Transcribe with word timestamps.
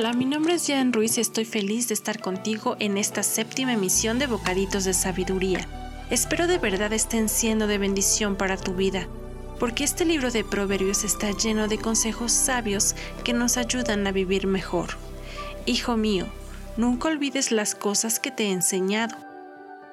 Hola, 0.00 0.14
mi 0.14 0.24
nombre 0.24 0.54
es 0.54 0.66
Jan 0.66 0.94
Ruiz 0.94 1.18
y 1.18 1.20
estoy 1.20 1.44
feliz 1.44 1.88
de 1.88 1.92
estar 1.92 2.20
contigo 2.20 2.74
en 2.78 2.96
esta 2.96 3.22
séptima 3.22 3.74
emisión 3.74 4.18
de 4.18 4.26
Bocaditos 4.26 4.84
de 4.84 4.94
Sabiduría. 4.94 5.68
Espero 6.08 6.46
de 6.46 6.56
verdad 6.56 6.94
estén 6.94 7.28
siendo 7.28 7.66
de 7.66 7.76
bendición 7.76 8.34
para 8.34 8.56
tu 8.56 8.72
vida, 8.72 9.08
porque 9.58 9.84
este 9.84 10.06
libro 10.06 10.30
de 10.30 10.42
proverbios 10.42 11.04
está 11.04 11.32
lleno 11.32 11.68
de 11.68 11.76
consejos 11.76 12.32
sabios 12.32 12.96
que 13.24 13.34
nos 13.34 13.58
ayudan 13.58 14.06
a 14.06 14.10
vivir 14.10 14.46
mejor. 14.46 14.96
Hijo 15.66 15.98
mío, 15.98 16.24
nunca 16.78 17.08
olvides 17.08 17.52
las 17.52 17.74
cosas 17.74 18.18
que 18.18 18.30
te 18.30 18.44
he 18.44 18.52
enseñado. 18.52 19.18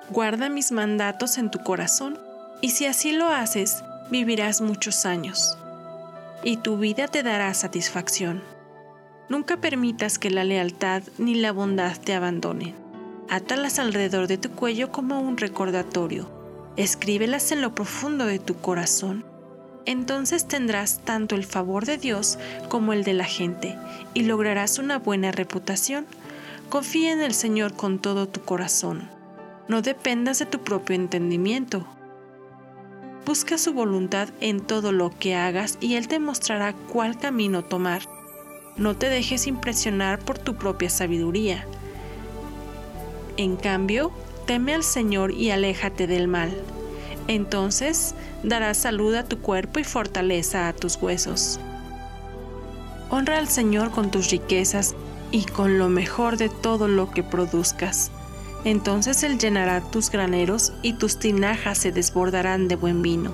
Guarda 0.10 0.48
mis 0.48 0.72
mandatos 0.72 1.38
en 1.38 1.52
tu 1.52 1.60
corazón, 1.60 2.18
y 2.62 2.70
si 2.70 2.86
así 2.86 3.12
lo 3.12 3.28
haces, 3.28 3.84
vivirás 4.10 4.62
muchos 4.62 5.06
años, 5.06 5.58
y 6.46 6.56
tu 6.56 6.78
vida 6.78 7.10
te 7.10 7.24
dará 7.24 7.54
satisfacción. 7.54 8.42
Nunca 9.30 9.58
permitas 9.58 10.20
que 10.20 10.30
la 10.30 10.44
lealtad 10.44 11.04
ni 11.18 11.36
la 11.36 11.52
bondad 11.52 11.98
te 11.98 12.14
abandonen. 12.14 12.76
Átalas 13.30 13.80
alrededor 13.80 14.28
de 14.28 14.38
tu 14.38 14.52
cuello 14.52 14.92
como 14.92 15.20
un 15.20 15.38
recordatorio. 15.38 16.30
Escríbelas 16.78 17.52
en 17.52 17.62
lo 17.62 17.76
profundo 17.76 18.26
de 18.26 18.40
tu 18.40 18.56
corazón 18.56 19.26
entonces 19.88 20.46
tendrás 20.46 21.00
tanto 21.00 21.36
el 21.36 21.46
favor 21.46 21.86
de 21.86 21.98
Dios 21.98 22.38
como 22.68 22.92
el 22.92 23.06
de 23.06 23.14
la 23.14 23.24
gente 23.24 23.78
y 24.14 24.24
lograrás 24.24 24.80
una 24.80 25.00
buena 25.00 25.32
reputación. 25.32 26.06
Confía 26.68 27.14
en 27.14 27.22
el 27.22 27.34
Señor 27.34 27.74
con 27.74 28.00
todo 28.00 28.28
tu 28.28 28.42
corazón. 28.42 29.10
No 29.70 29.82
dependas 29.82 30.40
de 30.40 30.46
tu 30.46 30.60
propio 30.60 30.94
entendimiento. 30.94 31.88
Busca 33.26 33.58
su 33.58 33.72
voluntad 33.72 34.28
en 34.42 34.60
todo 34.60 34.92
lo 34.92 35.10
que 35.18 35.36
hagas 35.36 35.78
y 35.80 35.96
Él 35.96 36.10
te 36.10 36.20
mostrará 36.20 36.74
cuál 36.74 37.18
camino 37.18 37.64
tomar. 37.64 38.02
No 38.78 38.96
te 38.96 39.10
dejes 39.10 39.48
impresionar 39.48 40.20
por 40.20 40.38
tu 40.38 40.56
propia 40.56 40.90
sabiduría. 40.90 41.66
En 43.36 43.56
cambio, 43.56 44.12
teme 44.46 44.74
al 44.74 44.84
Señor 44.84 45.32
y 45.32 45.52
aléjate 45.52 46.08
del 46.08 46.28
mal. 46.28 46.56
Entonces 47.28 48.16
darás 48.44 48.78
salud 48.78 49.14
a 49.16 49.24
tu 49.24 49.40
cuerpo 49.40 49.80
y 49.80 49.84
fortaleza 49.84 50.68
a 50.68 50.74
tus 50.74 50.96
huesos. 50.98 51.60
Honra 53.10 53.38
al 53.38 53.48
Señor 53.48 53.92
con 53.92 54.12
tus 54.12 54.30
riquezas 54.32 54.96
y 55.32 55.46
con 55.46 55.78
lo 55.78 55.90
mejor 55.90 56.38
de 56.38 56.50
todo 56.50 56.88
lo 56.88 57.12
que 57.12 57.24
produzcas. 57.24 58.12
Entonces 58.64 59.24
Él 59.24 59.40
llenará 59.40 59.82
tus 59.82 60.10
graneros 60.10 60.74
y 60.82 60.94
tus 60.94 61.20
tinajas 61.20 61.78
se 61.78 61.92
desbordarán 61.92 62.68
de 62.68 62.76
buen 62.76 63.02
vino. 63.02 63.32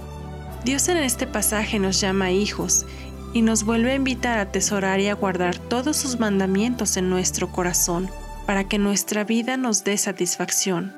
Dios 0.64 0.88
en 0.88 0.98
este 0.98 1.28
pasaje 1.28 1.80
nos 1.80 2.00
llama 2.00 2.32
hijos 2.32 2.86
y 3.34 3.42
nos 3.42 3.64
vuelve 3.64 3.92
a 3.92 3.96
invitar 3.96 4.38
a 4.38 4.42
atesorar 4.42 5.00
y 5.00 5.08
a 5.08 5.16
guardar 5.16 5.58
todos 5.58 5.98
sus 5.98 6.20
mandamientos 6.20 6.98
en 6.98 7.10
nuestro 7.10 7.52
corazón 7.52 8.10
para 8.46 8.68
que 8.68 8.78
nuestra 8.78 9.24
vida 9.24 9.58
nos 9.58 9.84
dé 9.84 9.98
satisfacción. 9.98 10.96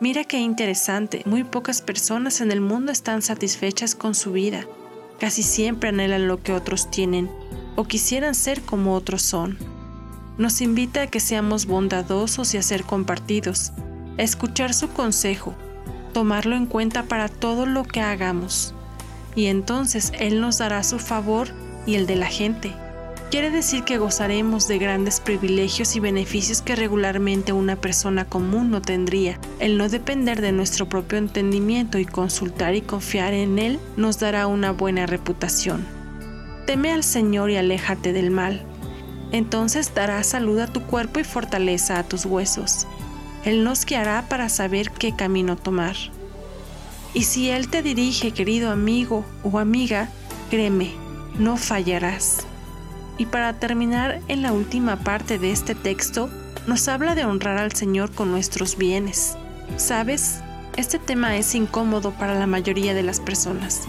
Mira 0.00 0.22
qué 0.22 0.38
interesante, 0.38 1.22
muy 1.26 1.42
pocas 1.42 1.82
personas 1.82 2.40
en 2.40 2.52
el 2.52 2.60
mundo 2.60 2.92
están 2.92 3.20
satisfechas 3.20 3.96
con 3.96 4.14
su 4.14 4.32
vida. 4.32 4.64
Casi 5.18 5.42
siempre 5.42 5.88
anhelan 5.88 6.28
lo 6.28 6.40
que 6.40 6.52
otros 6.52 6.90
tienen 6.90 7.28
o 7.74 7.84
quisieran 7.84 8.36
ser 8.36 8.62
como 8.62 8.94
otros 8.94 9.22
son. 9.22 9.58
Nos 10.36 10.60
invita 10.60 11.02
a 11.02 11.06
que 11.08 11.18
seamos 11.18 11.66
bondadosos 11.66 12.54
y 12.54 12.58
a 12.58 12.62
ser 12.62 12.84
compartidos, 12.84 13.72
a 14.18 14.22
escuchar 14.22 14.72
su 14.72 14.88
consejo, 14.90 15.56
tomarlo 16.12 16.54
en 16.54 16.66
cuenta 16.66 17.02
para 17.04 17.28
todo 17.28 17.66
lo 17.66 17.82
que 17.82 18.00
hagamos. 18.00 18.74
Y 19.38 19.46
entonces 19.46 20.12
Él 20.18 20.40
nos 20.40 20.58
dará 20.58 20.82
su 20.82 20.98
favor 20.98 21.46
y 21.86 21.94
el 21.94 22.08
de 22.08 22.16
la 22.16 22.26
gente 22.26 22.74
quiere 23.30 23.50
decir 23.50 23.84
que 23.84 23.98
gozaremos 23.98 24.68
de 24.68 24.78
grandes 24.78 25.20
privilegios 25.20 25.96
y 25.96 26.00
beneficios 26.00 26.62
que 26.62 26.74
regularmente 26.74 27.52
una 27.52 27.76
persona 27.76 28.24
común 28.24 28.70
no 28.70 28.80
tendría. 28.80 29.38
El 29.60 29.76
no 29.76 29.88
depender 29.88 30.40
de 30.40 30.52
nuestro 30.52 30.88
propio 30.88 31.18
entendimiento 31.18 31.98
y 31.98 32.06
consultar 32.06 32.74
y 32.74 32.80
confiar 32.80 33.34
en 33.34 33.58
Él 33.58 33.78
nos 33.96 34.18
dará 34.18 34.46
una 34.46 34.72
buena 34.72 35.06
reputación. 35.06 35.86
Teme 36.66 36.92
al 36.92 37.04
Señor 37.04 37.50
y 37.50 37.56
aléjate 37.56 38.12
del 38.12 38.30
mal. 38.30 38.62
Entonces 39.30 39.94
dará 39.94 40.22
salud 40.24 40.58
a 40.58 40.66
tu 40.66 40.82
cuerpo 40.82 41.20
y 41.20 41.24
fortaleza 41.24 41.98
a 41.98 42.04
tus 42.04 42.24
huesos. 42.24 42.86
Él 43.44 43.62
nos 43.62 43.84
guiará 43.84 44.26
para 44.28 44.48
saber 44.48 44.90
qué 44.90 45.14
camino 45.14 45.56
tomar. 45.56 45.96
Y 47.14 47.24
si 47.24 47.50
Él 47.50 47.68
te 47.68 47.82
dirige, 47.82 48.32
querido 48.32 48.70
amigo 48.70 49.24
o 49.42 49.58
amiga, 49.58 50.08
créeme, 50.50 50.92
no 51.38 51.56
fallarás. 51.56 52.46
Y 53.16 53.26
para 53.26 53.58
terminar 53.58 54.20
en 54.28 54.42
la 54.42 54.52
última 54.52 54.96
parte 54.96 55.38
de 55.38 55.50
este 55.50 55.74
texto, 55.74 56.30
nos 56.66 56.86
habla 56.88 57.14
de 57.14 57.24
honrar 57.24 57.58
al 57.58 57.72
Señor 57.72 58.12
con 58.12 58.30
nuestros 58.30 58.76
bienes. 58.76 59.36
¿Sabes? 59.76 60.40
Este 60.76 60.98
tema 60.98 61.36
es 61.36 61.54
incómodo 61.54 62.12
para 62.12 62.38
la 62.38 62.46
mayoría 62.46 62.94
de 62.94 63.02
las 63.02 63.20
personas. 63.20 63.82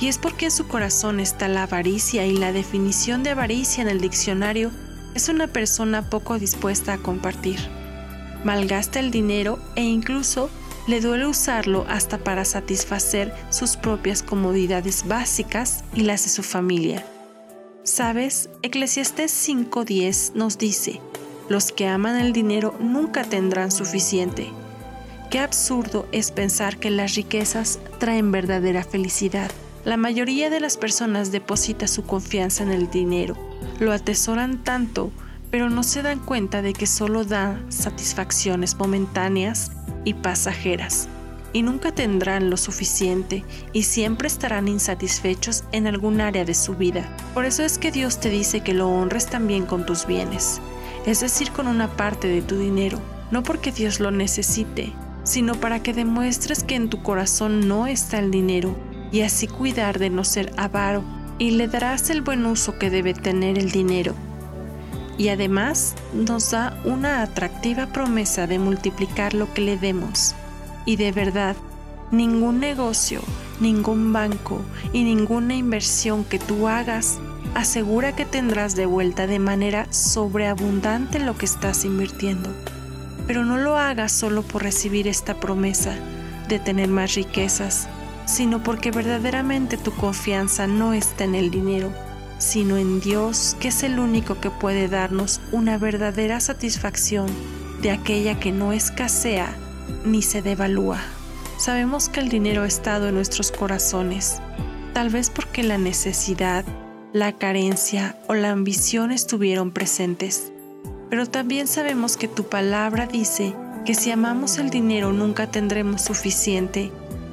Y 0.00 0.08
es 0.08 0.18
porque 0.18 0.46
en 0.46 0.50
su 0.50 0.68
corazón 0.68 1.18
está 1.18 1.48
la 1.48 1.64
avaricia 1.64 2.26
y 2.26 2.36
la 2.36 2.52
definición 2.52 3.22
de 3.22 3.30
avaricia 3.30 3.82
en 3.82 3.88
el 3.88 4.00
diccionario 4.00 4.70
es 5.14 5.28
una 5.28 5.46
persona 5.46 6.10
poco 6.10 6.38
dispuesta 6.38 6.92
a 6.92 6.98
compartir. 6.98 7.58
Malgasta 8.44 9.00
el 9.00 9.10
dinero 9.10 9.58
e 9.76 9.82
incluso 9.82 10.50
le 10.86 11.00
duele 11.00 11.26
usarlo 11.26 11.86
hasta 11.88 12.18
para 12.18 12.44
satisfacer 12.44 13.34
sus 13.50 13.76
propias 13.76 14.22
comodidades 14.22 15.06
básicas 15.06 15.84
y 15.94 16.02
las 16.02 16.24
de 16.24 16.30
su 16.30 16.42
familia. 16.42 17.04
Sabes, 17.84 18.48
Eclesiastés 18.62 19.32
5:10 19.32 20.32
nos 20.34 20.58
dice, 20.58 21.00
los 21.48 21.72
que 21.72 21.86
aman 21.86 22.16
el 22.16 22.32
dinero 22.32 22.74
nunca 22.80 23.24
tendrán 23.24 23.70
suficiente. 23.70 24.50
Qué 25.30 25.38
absurdo 25.38 26.06
es 26.12 26.30
pensar 26.30 26.78
que 26.78 26.90
las 26.90 27.14
riquezas 27.14 27.78
traen 27.98 28.30
verdadera 28.30 28.84
felicidad. 28.84 29.50
La 29.84 29.96
mayoría 29.96 30.48
de 30.48 30.60
las 30.60 30.76
personas 30.76 31.32
deposita 31.32 31.88
su 31.88 32.04
confianza 32.04 32.62
en 32.62 32.70
el 32.70 32.90
dinero, 32.90 33.36
lo 33.80 33.92
atesoran 33.92 34.64
tanto, 34.64 35.10
pero 35.50 35.68
no 35.68 35.82
se 35.82 36.02
dan 36.02 36.20
cuenta 36.20 36.62
de 36.62 36.72
que 36.72 36.86
solo 36.86 37.24
da 37.24 37.60
satisfacciones 37.68 38.76
momentáneas 38.76 39.70
y 40.04 40.14
pasajeras 40.14 41.08
y 41.54 41.62
nunca 41.62 41.92
tendrán 41.92 42.50
lo 42.50 42.58
suficiente 42.58 43.44
y 43.72 43.84
siempre 43.84 44.26
estarán 44.26 44.68
insatisfechos 44.68 45.64
en 45.72 45.86
algún 45.86 46.20
área 46.20 46.44
de 46.44 46.52
su 46.52 46.74
vida. 46.74 47.08
Por 47.32 47.46
eso 47.46 47.62
es 47.62 47.78
que 47.78 47.92
Dios 47.92 48.18
te 48.20 48.28
dice 48.28 48.60
que 48.60 48.74
lo 48.74 48.90
honres 48.90 49.26
también 49.26 49.64
con 49.64 49.86
tus 49.86 50.04
bienes, 50.04 50.60
es 51.06 51.20
decir, 51.20 51.52
con 51.52 51.68
una 51.68 51.88
parte 51.88 52.26
de 52.26 52.42
tu 52.42 52.58
dinero, 52.58 52.98
no 53.30 53.44
porque 53.44 53.70
Dios 53.70 54.00
lo 54.00 54.10
necesite, 54.10 54.92
sino 55.22 55.54
para 55.54 55.80
que 55.80 55.94
demuestres 55.94 56.64
que 56.64 56.74
en 56.74 56.90
tu 56.90 57.02
corazón 57.02 57.68
no 57.68 57.86
está 57.86 58.18
el 58.18 58.32
dinero 58.32 58.76
y 59.12 59.20
así 59.20 59.46
cuidar 59.46 60.00
de 60.00 60.10
no 60.10 60.24
ser 60.24 60.52
avaro 60.56 61.04
y 61.38 61.52
le 61.52 61.68
darás 61.68 62.10
el 62.10 62.20
buen 62.20 62.44
uso 62.46 62.78
que 62.80 62.90
debe 62.90 63.14
tener 63.14 63.58
el 63.58 63.70
dinero. 63.70 64.14
Y 65.16 65.28
además 65.28 65.94
nos 66.12 66.50
da 66.50 66.80
una 66.84 67.22
atractiva 67.22 67.86
promesa 67.86 68.46
de 68.46 68.58
multiplicar 68.58 69.34
lo 69.34 69.52
que 69.52 69.60
le 69.60 69.76
demos. 69.76 70.34
Y 70.86 70.96
de 70.96 71.12
verdad, 71.12 71.56
ningún 72.10 72.60
negocio, 72.60 73.20
ningún 73.60 74.12
banco 74.12 74.60
y 74.92 75.04
ninguna 75.04 75.54
inversión 75.54 76.24
que 76.24 76.38
tú 76.38 76.68
hagas 76.68 77.18
asegura 77.54 78.16
que 78.16 78.24
tendrás 78.24 78.74
de 78.74 78.86
vuelta 78.86 79.26
de 79.26 79.38
manera 79.38 79.86
sobreabundante 79.90 81.20
lo 81.20 81.36
que 81.36 81.46
estás 81.46 81.84
invirtiendo. 81.84 82.50
Pero 83.26 83.44
no 83.44 83.56
lo 83.56 83.76
hagas 83.76 84.12
solo 84.12 84.42
por 84.42 84.62
recibir 84.62 85.08
esta 85.08 85.34
promesa 85.34 85.96
de 86.48 86.58
tener 86.58 86.88
más 86.88 87.14
riquezas, 87.14 87.88
sino 88.26 88.62
porque 88.62 88.90
verdaderamente 88.90 89.76
tu 89.76 89.92
confianza 89.92 90.66
no 90.66 90.92
está 90.92 91.24
en 91.24 91.34
el 91.34 91.50
dinero, 91.50 91.92
sino 92.44 92.76
en 92.76 93.00
Dios, 93.00 93.56
que 93.58 93.68
es 93.68 93.82
el 93.82 93.98
único 93.98 94.40
que 94.40 94.50
puede 94.50 94.88
darnos 94.88 95.40
una 95.50 95.78
verdadera 95.78 96.38
satisfacción 96.40 97.26
de 97.80 97.90
aquella 97.90 98.38
que 98.38 98.52
no 98.52 98.72
escasea 98.72 99.56
ni 100.04 100.22
se 100.22 100.42
devalúa. 100.42 101.00
Sabemos 101.56 102.08
que 102.08 102.20
el 102.20 102.28
dinero 102.28 102.62
ha 102.62 102.66
estado 102.66 103.08
en 103.08 103.14
nuestros 103.14 103.50
corazones, 103.50 104.40
tal 104.92 105.08
vez 105.08 105.30
porque 105.30 105.62
la 105.62 105.78
necesidad, 105.78 106.64
la 107.12 107.32
carencia 107.32 108.16
o 108.28 108.34
la 108.34 108.50
ambición 108.50 109.10
estuvieron 109.10 109.70
presentes. 109.70 110.52
Pero 111.10 111.26
también 111.26 111.66
sabemos 111.66 112.16
que 112.16 112.28
tu 112.28 112.44
palabra 112.44 113.06
dice 113.06 113.54
que 113.84 113.94
si 113.94 114.10
amamos 114.10 114.58
el 114.58 114.70
dinero 114.70 115.12
nunca 115.12 115.50
tendremos 115.50 116.02
suficiente 116.02 116.90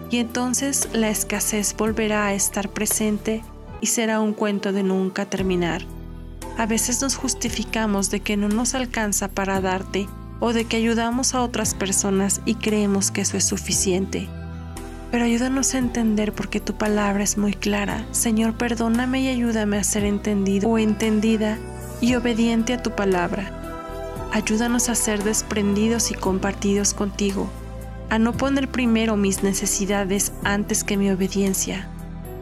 y 0.09 0.17
entonces 0.17 0.89
la 0.93 1.09
escasez 1.09 1.75
volverá 1.75 2.27
a 2.27 2.33
estar 2.33 2.69
presente 2.69 3.43
y 3.81 3.87
será 3.87 4.21
un 4.21 4.33
cuento 4.33 4.71
de 4.71 4.83
nunca 4.83 5.25
terminar. 5.25 5.81
A 6.57 6.65
veces 6.65 7.01
nos 7.01 7.15
justificamos 7.15 8.09
de 8.09 8.19
que 8.19 8.37
no 8.37 8.47
nos 8.47 8.75
alcanza 8.75 9.27
para 9.27 9.59
darte 9.59 10.07
o 10.39 10.53
de 10.53 10.65
que 10.65 10.77
ayudamos 10.77 11.35
a 11.35 11.41
otras 11.41 11.73
personas 11.73 12.41
y 12.45 12.55
creemos 12.55 13.11
que 13.11 13.21
eso 13.21 13.37
es 13.37 13.43
suficiente. 13.43 14.29
Pero 15.11 15.25
ayúdanos 15.25 15.73
a 15.73 15.79
entender 15.79 16.31
porque 16.31 16.59
tu 16.59 16.75
palabra 16.75 17.23
es 17.23 17.37
muy 17.37 17.53
clara. 17.53 18.05
Señor, 18.11 18.53
perdóname 18.53 19.21
y 19.21 19.27
ayúdame 19.27 19.77
a 19.77 19.83
ser 19.83 20.05
entendido 20.05 20.69
o 20.69 20.77
entendida 20.77 21.57
y 21.99 22.15
obediente 22.15 22.73
a 22.73 22.81
tu 22.81 22.91
palabra. 22.91 23.51
Ayúdanos 24.31 24.87
a 24.87 24.95
ser 24.95 25.23
desprendidos 25.23 26.11
y 26.11 26.13
compartidos 26.13 26.93
contigo 26.93 27.49
a 28.11 28.19
no 28.19 28.33
poner 28.33 28.67
primero 28.67 29.15
mis 29.15 29.41
necesidades 29.41 30.33
antes 30.43 30.83
que 30.83 30.97
mi 30.97 31.09
obediencia, 31.09 31.87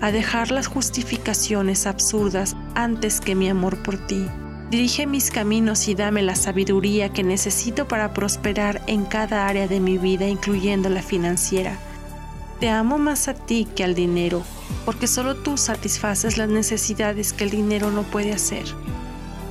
a 0.01 0.11
dejar 0.11 0.51
las 0.51 0.67
justificaciones 0.67 1.85
absurdas 1.87 2.55
antes 2.75 3.21
que 3.21 3.35
mi 3.35 3.49
amor 3.49 3.81
por 3.83 3.97
ti. 4.07 4.25
Dirige 4.69 5.07
mis 5.07 5.31
caminos 5.31 5.87
y 5.87 5.95
dame 5.95 6.21
la 6.21 6.35
sabiduría 6.35 7.09
que 7.09 7.23
necesito 7.23 7.87
para 7.87 8.13
prosperar 8.13 8.81
en 8.85 9.03
cada 9.03 9.47
área 9.47 9.67
de 9.67 9.79
mi 9.79 9.97
vida, 9.97 10.27
incluyendo 10.27 10.89
la 10.89 11.01
financiera. 11.01 11.77
Te 12.59 12.69
amo 12.69 12.97
más 12.97 13.27
a 13.27 13.33
ti 13.33 13.67
que 13.75 13.83
al 13.83 13.95
dinero, 13.95 14.43
porque 14.85 15.07
solo 15.07 15.35
tú 15.35 15.57
satisfaces 15.57 16.37
las 16.37 16.49
necesidades 16.49 17.33
que 17.33 17.45
el 17.45 17.49
dinero 17.49 17.89
no 17.89 18.03
puede 18.03 18.31
hacer. 18.31 18.65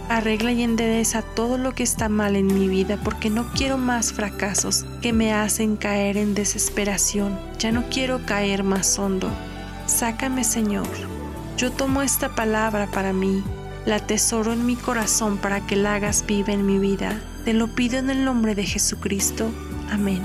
Arregla 0.09 0.53
y 0.53 0.63
endereza 0.63 1.23
todo 1.23 1.59
lo 1.59 1.75
que 1.75 1.83
está 1.83 2.09
mal 2.09 2.37
en 2.37 2.47
mi 2.47 2.69
vida 2.69 2.99
porque 3.03 3.29
no 3.29 3.51
quiero 3.53 3.77
más 3.77 4.13
fracasos 4.13 4.87
que 5.03 5.13
me 5.13 5.35
hacen 5.35 5.77
caer 5.77 6.17
en 6.17 6.35
desesperación. 6.35 7.39
Ya 7.59 7.73
no 7.73 7.85
quiero 7.91 8.25
caer 8.25 8.63
más 8.63 8.99
hondo. 8.99 9.29
Sácame, 9.89 10.45
Señor. 10.45 10.87
Yo 11.57 11.73
tomo 11.73 12.03
esta 12.03 12.29
palabra 12.35 12.87
para 12.89 13.15
mí, 13.15 13.43
la 13.87 13.99
tesoro 13.99 14.53
en 14.53 14.67
mi 14.67 14.77
corazón 14.77 15.39
para 15.39 15.67
que 15.67 15.77
la 15.77 15.95
hagas 15.95 16.27
viva 16.27 16.53
en 16.53 16.67
mi 16.67 16.79
vida. 16.79 17.19
Te 17.47 17.55
lo 17.55 17.69
pido 17.69 17.99
en 17.99 18.11
el 18.11 18.23
nombre 18.23 18.55
de 18.55 18.65
Jesucristo. 18.65 19.51
Amén. 19.91 20.21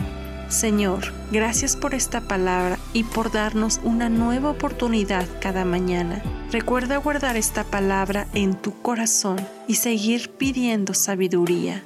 Señor, 0.50 1.14
gracias 1.32 1.78
por 1.78 1.96
esta 1.96 2.28
palabra 2.28 2.78
y 2.92 3.06
por 3.06 3.32
darnos 3.32 3.80
una 3.84 4.10
nueva 4.10 4.50
oportunidad 4.50 5.26
cada 5.40 5.64
mañana. 5.64 6.22
Recuerda 6.52 6.98
guardar 6.98 7.38
esta 7.38 7.64
palabra 7.64 8.28
en 8.34 8.56
tu 8.56 8.80
corazón 8.82 9.38
y 9.68 9.76
seguir 9.76 10.30
pidiendo 10.32 10.94
sabiduría. 10.94 11.84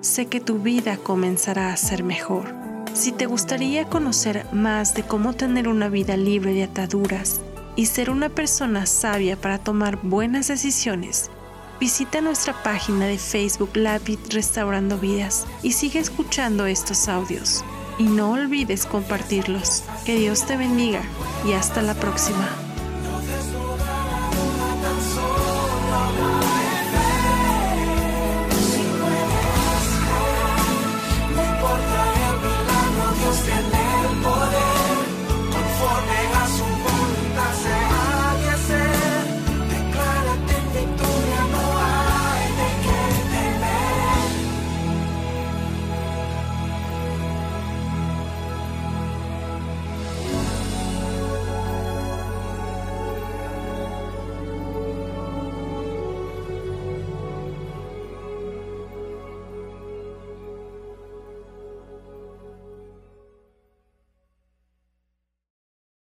Sé 0.00 0.26
que 0.26 0.40
tu 0.40 0.60
vida 0.60 0.98
comenzará 0.98 1.72
a 1.72 1.76
ser 1.76 2.04
mejor. 2.04 2.65
Si 2.96 3.12
te 3.12 3.26
gustaría 3.26 3.84
conocer 3.84 4.46
más 4.52 4.94
de 4.94 5.02
cómo 5.02 5.34
tener 5.34 5.68
una 5.68 5.90
vida 5.90 6.16
libre 6.16 6.54
de 6.54 6.64
ataduras 6.64 7.42
y 7.76 7.86
ser 7.86 8.08
una 8.08 8.30
persona 8.30 8.86
sabia 8.86 9.36
para 9.36 9.58
tomar 9.58 9.98
buenas 10.02 10.48
decisiones, 10.48 11.30
visita 11.78 12.22
nuestra 12.22 12.54
página 12.62 13.04
de 13.04 13.18
Facebook 13.18 13.72
Lapid 13.74 14.18
Restaurando 14.30 14.96
Vidas 14.96 15.46
y 15.62 15.72
sigue 15.72 15.98
escuchando 15.98 16.64
estos 16.64 17.06
audios. 17.08 17.62
Y 17.98 18.04
no 18.04 18.32
olvides 18.32 18.86
compartirlos. 18.86 19.84
Que 20.06 20.16
Dios 20.16 20.46
te 20.46 20.56
bendiga 20.56 21.02
y 21.46 21.52
hasta 21.52 21.82
la 21.82 21.94
próxima. 21.94 22.65